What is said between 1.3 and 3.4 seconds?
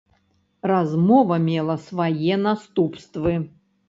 мела свае наступствы.